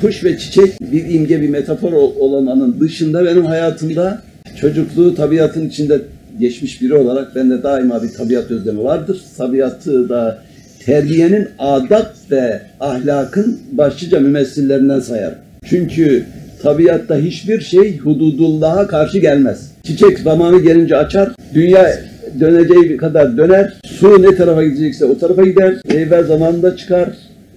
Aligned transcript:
kuş 0.00 0.24
ve 0.24 0.38
çiçek 0.38 0.80
bir 0.92 1.14
imge, 1.14 1.42
bir 1.42 1.48
metafor 1.48 1.92
ol- 1.92 2.14
olmanın 2.18 2.76
dışında 2.80 3.24
benim 3.24 3.44
hayatımda 3.44 4.22
çocukluğu 4.60 5.14
tabiatın 5.14 5.68
içinde 5.68 6.00
geçmiş 6.40 6.82
biri 6.82 6.94
olarak 6.94 7.34
bende 7.36 7.62
daima 7.62 8.02
bir 8.02 8.08
tabiat 8.12 8.50
özlemi 8.50 8.84
vardır. 8.84 9.20
Tabiatı 9.38 10.08
da 10.08 10.38
terbiyenin 10.84 11.48
adat 11.58 12.12
ve 12.30 12.60
ahlakın 12.80 13.60
başlıca 13.72 14.20
mümessillerinden 14.20 15.00
sayarım. 15.00 15.38
Çünkü 15.64 16.24
tabiatta 16.62 17.16
hiçbir 17.16 17.60
şey 17.60 17.98
hududullah'a 17.98 18.86
karşı 18.86 19.18
gelmez. 19.18 19.70
Çiçek 19.82 20.18
zamanı 20.18 20.60
gelince 20.62 20.96
açar, 20.96 21.32
dünya 21.54 21.92
döneceği 22.40 22.96
kadar 22.96 23.36
döner, 23.36 23.74
su 23.84 24.22
ne 24.22 24.34
tarafa 24.36 24.64
gidecekse 24.64 25.04
o 25.04 25.18
tarafa 25.18 25.42
gider, 25.42 25.74
meyve 25.88 26.22
zamanında 26.22 26.76
çıkar. 26.76 27.08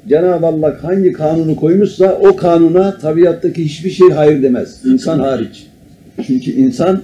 Cenab-ı 0.10 0.46
Allah 0.46 0.78
hangi 0.82 1.14
kanunu 1.14 1.56
koymuşsa 1.56 2.14
o 2.22 2.36
kanuna 2.36 2.98
tabiattaki 2.98 3.66
hiçbir 3.66 3.90
şey 3.90 4.10
hayır 4.10 4.44
demez. 4.44 4.86
İnsan 4.86 5.20
hariç. 5.20 5.68
Çünkü 6.28 6.52
insan 6.52 7.02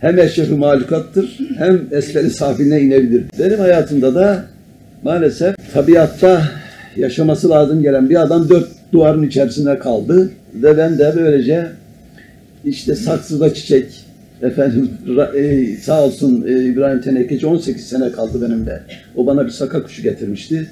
hem 0.00 0.18
eşrefi 0.18 0.54
mahlukattır 0.54 1.38
hem 1.58 1.80
esferi 1.92 2.30
safiline 2.30 2.80
inebilir. 2.80 3.24
Benim 3.38 3.58
hayatımda 3.58 4.14
da 4.14 4.44
maalesef 5.02 5.56
tabiatta 5.72 6.42
yaşaması 6.96 7.50
lazım 7.50 7.82
gelen 7.82 8.10
bir 8.10 8.22
adam 8.22 8.48
dört 8.48 8.68
duvarın 8.92 9.22
içerisinde 9.22 9.78
kaldı 9.78 10.30
ve 10.54 10.76
ben 10.76 10.98
de 10.98 11.12
böylece 11.16 11.68
işte 12.64 12.94
saksıda 12.94 13.54
çiçek 13.54 13.86
efendim 14.42 14.90
e, 15.36 15.66
sağ 15.76 16.04
olsun 16.04 16.44
e, 16.48 16.64
İbrahim 16.64 17.00
Tenekeci 17.00 17.46
18 17.46 17.86
sene 17.86 18.12
kaldı 18.12 18.48
benimle. 18.48 18.82
O 19.16 19.26
bana 19.26 19.44
bir 19.44 19.50
saka 19.50 19.82
kuşu 19.82 20.02
getirmişti. 20.02 20.66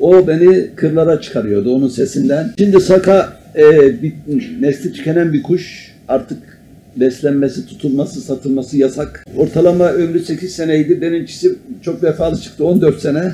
O 0.00 0.26
beni 0.26 0.66
kırlara 0.76 1.20
çıkarıyordu 1.20 1.74
onun 1.74 1.88
sesinden. 1.88 2.52
Şimdi 2.58 2.80
saka 2.80 3.32
e, 3.56 3.62
bir, 4.02 4.12
nesli 4.60 4.92
tükenen 4.92 5.32
bir 5.32 5.42
kuş 5.42 5.94
artık 6.08 6.38
beslenmesi, 6.96 7.66
tutulması, 7.66 8.20
satılması 8.20 8.76
yasak. 8.78 9.24
Ortalama 9.36 9.88
ömrü 9.92 10.20
8 10.20 10.52
seneydi. 10.52 11.00
Benimkisi 11.00 11.54
çok 11.82 12.02
vefalı 12.02 12.40
çıktı 12.40 12.64
14 12.64 13.00
sene. 13.00 13.32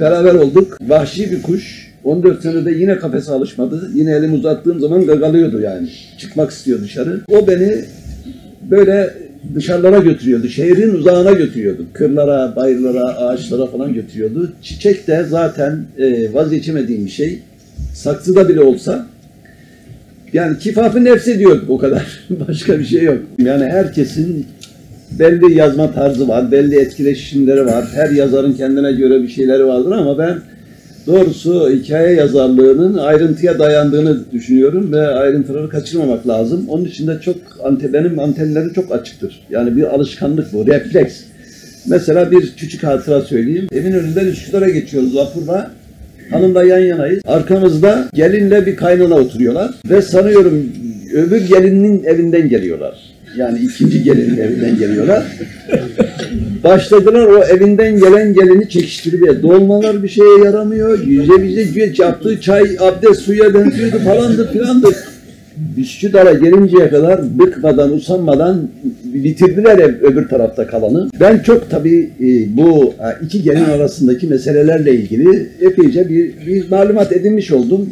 Beraber 0.00 0.34
olduk. 0.34 0.78
Vahşi 0.80 1.32
bir 1.32 1.42
kuş. 1.42 1.92
14 2.04 2.42
senede 2.42 2.70
yine 2.70 2.98
kafese 2.98 3.32
alışmadı. 3.32 3.90
Yine 3.94 4.10
elimi 4.10 4.34
uzattığım 4.34 4.80
zaman 4.80 5.06
gagalıyordu 5.06 5.60
yani. 5.60 5.88
Çıkmak 6.18 6.50
istiyor 6.50 6.80
dışarı. 6.80 7.20
O 7.28 7.48
beni 7.48 7.84
böyle 8.70 9.14
dışarılara 9.54 9.98
götürüyordu. 9.98 10.48
Şehrin 10.48 10.94
uzağına 10.94 11.32
götürüyordu. 11.32 11.86
Kırlara, 11.92 12.56
bayırlara, 12.56 13.04
ağaçlara 13.04 13.66
falan 13.66 13.94
götürüyordu. 13.94 14.52
Çiçek 14.62 15.06
de 15.06 15.24
zaten 15.28 15.84
e, 15.98 16.32
vazgeçemediğim 16.32 17.06
bir 17.06 17.10
şey. 17.10 17.38
Saksıda 17.94 18.48
bile 18.48 18.60
olsa 18.60 19.06
yani 20.32 20.58
kifafı 20.58 21.04
nefsi 21.04 21.38
diyorduk 21.38 21.70
o 21.70 21.78
kadar. 21.78 22.20
Başka 22.48 22.78
bir 22.78 22.84
şey 22.84 23.02
yok. 23.02 23.18
Yani 23.38 23.64
herkesin 23.64 24.46
belli 25.18 25.58
yazma 25.58 25.92
tarzı 25.92 26.28
var, 26.28 26.52
belli 26.52 26.80
etkileşimleri 26.80 27.66
var. 27.66 27.84
Her 27.94 28.10
yazarın 28.10 28.52
kendine 28.52 28.92
göre 28.92 29.22
bir 29.22 29.28
şeyleri 29.28 29.66
vardır 29.66 29.92
ama 29.92 30.18
ben 30.18 30.38
doğrusu 31.06 31.70
hikaye 31.70 32.14
yazarlığının 32.14 32.98
ayrıntıya 32.98 33.58
dayandığını 33.58 34.32
düşünüyorum 34.32 34.92
ve 34.92 35.06
ayrıntıları 35.06 35.68
kaçırmamak 35.68 36.28
lazım. 36.28 36.64
Onun 36.68 36.84
için 36.84 37.06
de 37.06 37.18
çok 37.24 37.36
ante, 37.64 37.92
benim 37.92 38.18
antenlerim 38.18 38.72
çok 38.72 38.92
açıktır. 38.92 39.40
Yani 39.50 39.76
bir 39.76 39.82
alışkanlık 39.82 40.52
bu, 40.52 40.66
refleks. 40.66 41.20
Mesela 41.86 42.30
bir 42.30 42.52
küçük 42.56 42.82
hatıra 42.82 43.20
söyleyeyim. 43.20 43.68
Evin 43.72 43.92
önünden 43.92 44.26
Üsküdar'a 44.26 44.68
geçiyoruz 44.68 45.16
vapurla. 45.16 45.70
Hanımla 46.30 46.64
yan 46.64 46.78
yanayız. 46.78 47.22
Arkamızda 47.26 48.08
gelinle 48.14 48.66
bir 48.66 48.76
kaynana 48.76 49.14
oturuyorlar. 49.14 49.70
Ve 49.90 50.02
sanıyorum 50.02 50.72
öbür 51.14 51.40
gelinin 51.40 52.04
evinden 52.04 52.48
geliyorlar. 52.48 53.11
Yani 53.36 53.58
ikinci 53.58 54.02
gelinin 54.02 54.38
evinden 54.38 54.78
geliyorlar. 54.78 55.24
Başladılar 56.64 57.26
o 57.26 57.44
evinden 57.44 57.98
gelen 57.98 58.34
gelini 58.34 58.68
çekiştirmeye. 58.68 59.42
Dolmalar 59.42 60.02
bir 60.02 60.08
şeye 60.08 60.38
yaramıyor. 60.44 61.06
Yüze 61.06 61.42
bize 61.42 61.92
yaptığı 61.98 62.40
çay 62.40 62.76
abdest 62.80 63.20
suya 63.20 63.54
benziyordu 63.54 63.98
falandı 63.98 64.52
filandı. 64.52 64.88
Üsküdar'a 65.76 66.32
gelinceye 66.32 66.90
kadar 66.90 67.38
bıkmadan, 67.38 67.92
usanmadan 67.92 68.68
bitirdiler 69.04 69.78
öbür 70.02 70.28
tarafta 70.28 70.66
kalanı. 70.66 71.10
Ben 71.20 71.38
çok 71.38 71.70
tabii 71.70 72.10
e, 72.20 72.56
bu 72.56 72.84
e, 72.84 73.24
iki 73.24 73.42
gelin 73.42 73.64
arasındaki 73.64 74.26
meselelerle 74.26 74.94
ilgili 74.94 75.48
epeyce 75.60 76.08
bir, 76.08 76.46
bir 76.46 76.70
malumat 76.70 77.12
edinmiş 77.12 77.52
oldum. 77.52 77.88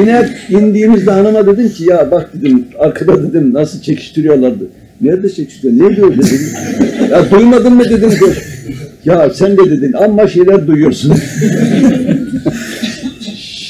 Ee, 0.00 0.56
indiğimizde 0.56 1.10
hanıma 1.10 1.46
dedim 1.46 1.68
ki 1.68 1.84
ya 1.84 2.10
bak 2.10 2.30
dedim 2.34 2.64
arkada 2.78 3.22
dedim 3.22 3.54
nasıl 3.54 3.80
çekiştiriyorlardı. 3.80 4.64
Nerede 5.00 5.30
çekiştiriyor? 5.30 5.90
Ne 5.90 5.96
diyor 5.96 6.12
dedim. 6.12 6.40
Ya 7.10 7.30
duymadın 7.30 7.72
mı 7.74 7.84
dedim. 7.84 8.10
Ya 9.04 9.30
sen 9.30 9.56
de 9.56 9.70
dedin 9.70 9.92
amma 9.92 10.28
şeyler 10.28 10.66
duyuyorsun. 10.66 11.14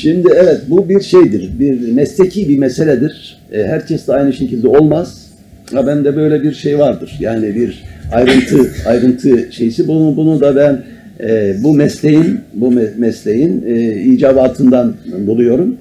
Şimdi 0.04 0.28
evet 0.36 0.60
bu 0.68 0.88
bir 0.88 1.00
şeydir, 1.00 1.50
bir 1.58 1.92
mesleki 1.92 2.48
bir 2.48 2.58
meseledir. 2.58 3.38
E, 3.52 3.62
herkes 3.62 4.08
de 4.08 4.12
aynı 4.12 4.32
şekilde 4.32 4.68
olmaz. 4.68 5.30
Ha 5.72 5.86
bende 5.86 6.16
böyle 6.16 6.42
bir 6.42 6.52
şey 6.52 6.78
vardır. 6.78 7.16
Yani 7.20 7.54
bir 7.54 7.84
ayrıntı 8.12 8.70
ayrıntı 8.86 9.48
şeysi. 9.52 9.88
Bunu 9.88 10.16
bunu 10.16 10.40
da 10.40 10.56
ben 10.56 10.82
e, 11.28 11.56
bu 11.62 11.74
mesleğin 11.74 12.40
bu 12.54 12.72
me- 12.72 12.98
mesleğin 12.98 13.64
e, 13.66 14.02
icabatından 14.02 14.94
buluyorum. 15.26 15.76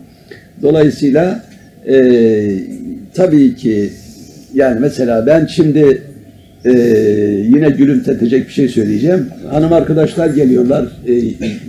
Dolayısıyla 0.61 1.43
e, 1.87 1.95
tabii 3.13 3.55
ki 3.55 3.89
yani 4.53 4.79
mesela 4.79 5.25
ben 5.25 5.45
şimdi 5.45 6.01
e, 6.65 6.71
yine 7.47 7.69
gülümsetecek 7.69 8.47
bir 8.47 8.53
şey 8.53 8.67
söyleyeceğim. 8.67 9.27
Hanım 9.49 9.73
arkadaşlar 9.73 10.27
geliyorlar, 10.29 10.85
e, 11.07 11.13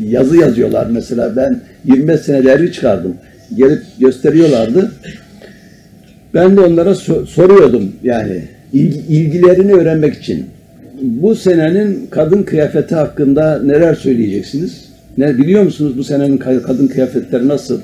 yazı 0.08 0.36
yazıyorlar 0.36 0.86
mesela. 0.90 1.36
Ben 1.36 1.60
25 1.84 2.20
sene 2.20 2.44
dergi 2.44 2.72
çıkardım. 2.72 3.14
Gelip 3.56 3.82
gösteriyorlardı. 4.00 4.92
Ben 6.34 6.56
de 6.56 6.60
onlara 6.60 6.90
so- 6.90 7.26
soruyordum 7.26 7.92
yani 8.02 8.42
ilgi- 8.72 9.02
ilgilerini 9.08 9.72
öğrenmek 9.72 10.14
için. 10.14 10.46
Bu 11.02 11.34
senenin 11.36 12.06
kadın 12.10 12.42
kıyafeti 12.42 12.94
hakkında 12.94 13.62
neler 13.62 13.94
söyleyeceksiniz? 13.94 14.84
Ne 15.18 15.38
biliyor 15.38 15.62
musunuz 15.62 15.98
bu 15.98 16.04
senenin 16.04 16.38
ka- 16.38 16.62
kadın 16.62 16.86
kıyafetleri 16.86 17.48
nasıl? 17.48 17.80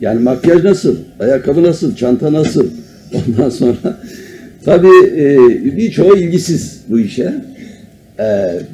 Yani 0.00 0.20
makyaj 0.20 0.64
nasıl? 0.64 0.96
Ayakkabı 1.20 1.62
nasıl? 1.62 1.96
Çanta 1.96 2.32
nasıl? 2.32 2.66
Ondan 3.14 3.50
sonra 3.50 3.76
tabii 4.64 5.06
e, 5.16 5.36
birçoğu 5.76 6.16
ilgisiz 6.16 6.80
bu 6.88 7.00
işe. 7.00 7.34
E, 8.18 8.24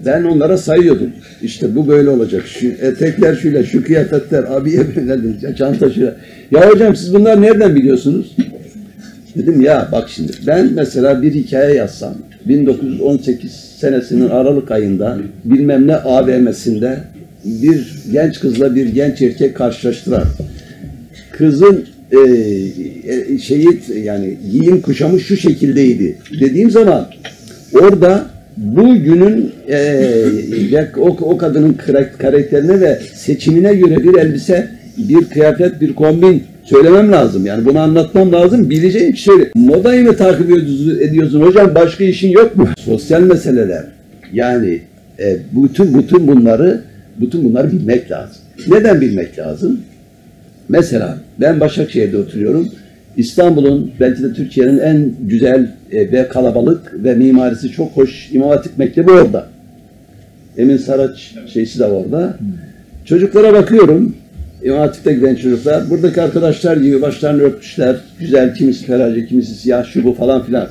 ben 0.06 0.24
onlara 0.24 0.58
sayıyordum. 0.58 1.10
İşte 1.42 1.76
bu 1.76 1.88
böyle 1.88 2.10
olacak. 2.10 2.46
Şu 2.46 2.66
etekler 2.66 3.34
şöyle, 3.34 3.64
şu 3.64 3.84
kıyafetler, 3.84 4.44
abiye 4.44 4.80
böyle, 4.96 5.56
çanta 5.56 5.90
şöyle. 5.90 6.14
Ya 6.50 6.70
hocam 6.70 6.96
siz 6.96 7.14
bunları 7.14 7.42
nereden 7.42 7.76
biliyorsunuz? 7.76 8.36
Dedim 9.36 9.60
ya 9.60 9.88
bak 9.92 10.08
şimdi 10.08 10.32
ben 10.46 10.72
mesela 10.72 11.22
bir 11.22 11.34
hikaye 11.34 11.74
yazsam 11.74 12.14
1918 12.44 13.52
senesinin 13.52 14.28
Aralık 14.28 14.70
ayında 14.70 15.18
bilmem 15.44 15.86
ne 15.86 15.96
AVM'sinde 15.96 16.98
bir 17.44 17.94
genç 18.12 18.40
kızla 18.40 18.74
bir 18.74 18.86
genç 18.86 19.22
erkek 19.22 19.56
karşılaştılar. 19.56 20.24
Kızın 21.32 21.84
e, 22.12 22.18
e, 23.12 23.38
şeyi 23.38 23.80
yani 24.04 24.36
giyim 24.52 24.80
kuşamı 24.80 25.20
şu 25.20 25.36
şekildeydi 25.36 26.16
dediğim 26.40 26.70
zaman 26.70 27.06
orada 27.72 28.26
bu 28.56 28.94
günün 28.94 29.52
e, 29.70 30.88
o, 30.98 31.06
o 31.08 31.38
kadının 31.38 31.72
kara- 31.72 32.12
karakterine 32.12 32.80
ve 32.80 32.98
seçimine 33.14 33.74
göre 33.74 33.96
bir 33.96 34.18
elbise, 34.18 34.68
bir 34.98 35.24
kıyafet, 35.24 35.80
bir 35.80 35.94
kombin 35.94 36.42
söylemem 36.64 37.12
lazım. 37.12 37.46
Yani 37.46 37.64
bunu 37.64 37.78
anlatmam 37.78 38.32
lazım. 38.32 38.70
Bileceğim 38.70 39.12
ki 39.12 39.22
söyle. 39.22 39.50
Modayı 39.54 40.04
mı 40.04 40.16
takip 40.16 40.50
ediyorsun 41.00 41.40
hocam? 41.40 41.74
Başka 41.74 42.04
işin 42.04 42.30
yok 42.30 42.56
mu? 42.56 42.68
Sosyal 42.84 43.22
meseleler. 43.22 43.84
Yani 44.32 44.80
e, 45.18 45.36
bütün 45.52 45.98
bütün 45.98 46.26
bunları 46.26 46.80
bütün 47.20 47.44
bunları 47.44 47.72
bilmek 47.72 48.10
lazım. 48.10 48.36
Neden 48.68 49.00
bilmek 49.00 49.38
lazım? 49.38 49.80
Mesela 50.68 51.18
ben 51.40 51.60
Başakşehir'de 51.60 52.16
oturuyorum. 52.18 52.68
İstanbul'un 53.16 53.90
belki 54.00 54.22
de 54.22 54.32
Türkiye'nin 54.32 54.78
en 54.78 55.10
güzel 55.20 55.70
e, 55.92 56.12
ve 56.12 56.28
kalabalık 56.28 57.04
ve 57.04 57.14
mimarisi 57.14 57.70
çok 57.72 57.92
hoş 57.96 58.28
İmam 58.32 58.48
Hatip 58.48 58.78
Mektebi 58.78 59.10
orada. 59.10 59.46
Emin 60.58 60.76
Saraç 60.76 61.34
şeysi 61.52 61.78
de 61.78 61.84
orada. 61.84 62.36
Çocuklara 63.04 63.52
bakıyorum. 63.52 64.16
İmam 64.62 64.78
Hatip'te 64.78 65.14
giden 65.14 65.34
çocuklar. 65.34 65.90
Buradaki 65.90 66.22
arkadaşlar 66.22 66.76
gibi 66.76 67.02
başlarını 67.02 67.42
örtmüşler. 67.42 67.96
Güzel, 68.20 68.54
kimisi 68.54 68.84
ferace, 68.86 69.26
kimisi 69.26 69.54
siyah, 69.54 69.84
şu 69.92 70.04
bu 70.04 70.14
falan 70.14 70.44
filan. 70.46 70.68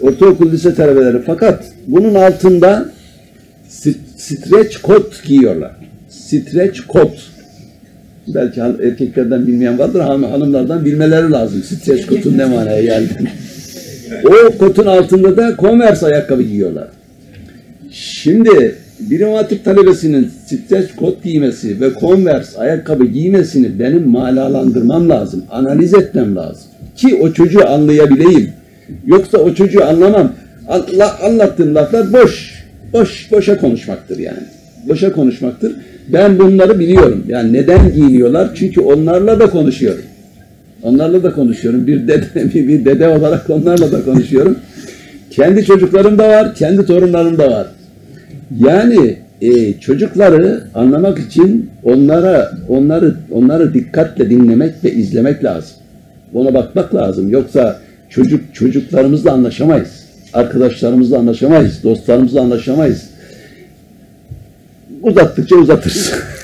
Ortaokul 0.00 0.52
lise 0.52 0.74
talebeleri. 0.74 1.22
Fakat 1.26 1.64
bunun 1.86 2.14
altında 2.14 2.88
st- 3.70 3.94
streç 4.16 4.76
kot 4.76 5.24
giyiyorlar. 5.24 5.72
Streç 6.08 6.80
kot. 6.80 7.30
Belki 8.34 8.60
han- 8.60 8.78
erkeklerden 8.82 9.46
bilmeyen 9.46 9.78
vardır 9.78 10.00
ama 10.00 10.30
hanımlardan 10.30 10.84
bilmeleri 10.84 11.30
lazım. 11.30 11.62
Stres 11.62 12.06
kotun 12.06 12.38
ne 12.38 12.44
manaya 12.44 12.82
geldiğini. 12.82 13.28
O 14.24 14.58
kotun 14.58 14.86
altında 14.86 15.36
da 15.36 15.54
Converse 15.58 16.06
ayakkabı 16.06 16.42
giyiyorlar. 16.42 16.88
Şimdi 17.90 18.74
bir 19.00 19.20
İmam 19.20 19.34
Hatip 19.34 19.64
talebesinin 19.64 20.30
stres 20.46 20.86
kot 20.96 21.22
giymesi 21.24 21.80
ve 21.80 21.90
Converse 22.00 22.58
ayakkabı 22.58 23.04
giymesini 23.06 23.78
benim 23.78 24.08
malalandırmam 24.08 25.08
lazım. 25.08 25.44
Analiz 25.50 25.94
etmem 25.94 26.36
lazım. 26.36 26.62
Ki 26.96 27.18
o 27.22 27.32
çocuğu 27.32 27.68
anlayabileyim. 27.68 28.50
Yoksa 29.06 29.38
o 29.38 29.54
çocuğu 29.54 29.84
anlamam. 29.84 30.32
Anla- 30.68 31.18
anlattığım 31.22 31.74
laflar 31.74 32.12
boş. 32.12 32.60
Boş, 32.92 33.28
boşa 33.32 33.56
konuşmaktır 33.56 34.18
yani. 34.18 34.38
Boşa 34.88 35.12
konuşmaktır. 35.12 35.72
Ben 36.08 36.38
bunları 36.38 36.78
biliyorum. 36.78 37.24
Yani 37.28 37.52
neden 37.52 37.92
giyiniyorlar? 37.92 38.50
Çünkü 38.54 38.80
onlarla 38.80 39.40
da 39.40 39.50
konuşuyorum. 39.50 40.04
Onlarla 40.82 41.22
da 41.22 41.32
konuşuyorum. 41.32 41.86
Bir 41.86 42.08
dede, 42.08 42.26
bir, 42.54 42.84
dede 42.84 43.08
olarak 43.08 43.50
onlarla 43.50 43.92
da 43.92 44.04
konuşuyorum. 44.04 44.56
Kendi 45.30 45.64
çocuklarım 45.64 46.18
da 46.18 46.28
var, 46.28 46.54
kendi 46.54 46.86
torunlarım 46.86 47.38
da 47.38 47.50
var. 47.50 47.66
Yani 48.58 49.16
e, 49.42 49.80
çocukları 49.80 50.64
anlamak 50.74 51.18
için 51.18 51.70
onlara 51.82 52.52
onları 52.68 53.14
onları 53.30 53.74
dikkatle 53.74 54.30
dinlemek 54.30 54.74
ve 54.84 54.92
izlemek 54.92 55.44
lazım. 55.44 55.76
Ona 56.34 56.54
bakmak 56.54 56.94
lazım. 56.94 57.30
Yoksa 57.30 57.78
çocuk 58.08 58.54
çocuklarımızla 58.54 59.32
anlaşamayız. 59.32 60.04
Arkadaşlarımızla 60.32 61.18
anlaşamayız. 61.18 61.82
Dostlarımızla 61.84 62.40
anlaşamayız. 62.40 63.09
Uzattıkça 65.02 65.56
uzatırız. 65.56 66.12